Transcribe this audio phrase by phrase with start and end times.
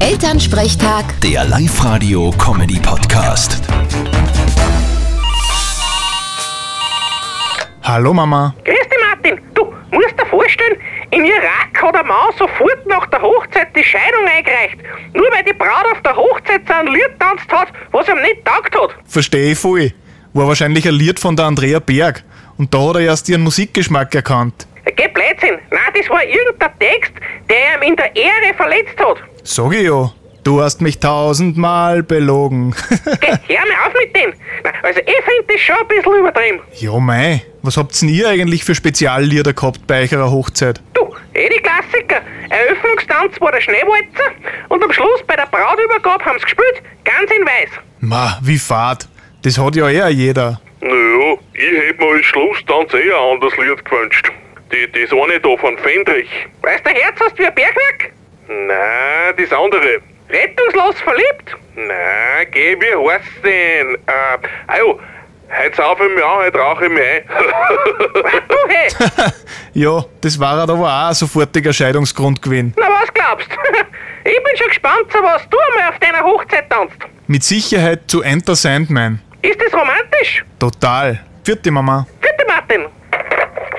[0.00, 3.60] Elternsprechtag, Der Live-Radio-Comedy-Podcast.
[7.82, 8.54] Hallo Mama.
[8.64, 9.38] Grüß dich, Martin.
[9.54, 10.78] Du musst dir vorstellen,
[11.10, 14.78] in Irak hat ein Mann sofort nach der Hochzeit die Scheidung eingereicht.
[15.12, 18.42] Nur weil die Braut auf der Hochzeit so ein Lied tanzt hat, was ihm nicht
[18.44, 18.94] taugt hat.
[19.06, 19.92] Verstehe ich voll.
[20.32, 22.24] War wahrscheinlich ein Lied von der Andrea Berg.
[22.56, 24.66] Und da hat er erst ihren Musikgeschmack erkannt.
[24.96, 25.58] Geh Blödsinn.
[25.70, 27.12] Nein, das war irgendein Text,
[27.50, 29.18] der ihm in der Ehre verletzt hat.
[29.52, 30.12] Sag ich ja.
[30.44, 32.72] Du hast mich tausendmal belogen.
[33.20, 34.32] Geh, hör mir auf mit dem.
[34.80, 36.60] Also ich finde das schon ein bisschen übertrieben.
[36.76, 40.80] ja mei, was habt denn ihr eigentlich für Speziallieder gehabt bei eurer Hochzeit?
[40.94, 42.20] Du, eh die Klassiker.
[42.48, 44.30] Eröffnungstanz war der Schneewalzer
[44.68, 47.70] und am Schluss bei der Brautübergabe haben sie gespielt, ganz in weiß.
[47.98, 49.08] Ma, wie fad.
[49.42, 50.60] Das hat ja eh jeder.
[50.80, 54.30] Naja, ich hätte mir als Schlusstanz eher ein anderes Lied gewünscht.
[54.72, 56.28] Die, das eine da von Fendrich.
[56.62, 58.12] Weißt du, Herz hast wie ein Bergwerk?
[58.50, 60.00] Nein, das andere.
[60.28, 61.56] Rettungslos verliebt?
[61.76, 63.94] Nein, geh, wie heißt's denn?
[63.94, 64.98] Äh, ajo,
[65.56, 67.22] heute saufe ich mich an, heute rauche ich mich ein.
[68.48, 68.88] Du, hey.
[69.72, 72.74] Ja, das war aber auch ein sofortiger Scheidungsgrund gewesen.
[72.76, 73.48] Na, was glaubst?
[74.22, 76.96] Ich bin schon gespannt, was du einmal auf deiner Hochzeit tanzt.
[77.26, 79.22] Mit Sicherheit zu Enter Sandman.
[79.40, 80.44] Ist das romantisch?
[80.58, 81.24] Total.
[81.42, 82.06] Vierte Mama.
[82.20, 82.86] Bitte, Martin.